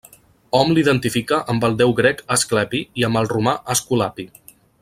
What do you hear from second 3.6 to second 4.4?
Esculapi.